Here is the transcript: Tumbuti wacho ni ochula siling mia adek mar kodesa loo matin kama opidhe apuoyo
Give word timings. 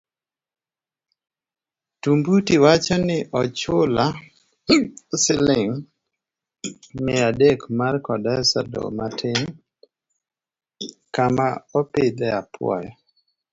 Tumbuti 2.01 2.55
wacho 2.63 2.95
ni 3.07 3.17
ochula 3.39 4.05
siling 5.21 5.71
mia 7.03 7.23
adek 7.29 7.59
mar 7.79 7.93
kodesa 8.05 8.59
loo 8.71 8.89
matin 8.97 9.39
kama 11.15 11.47
opidhe 11.79 12.27
apuoyo 12.39 12.91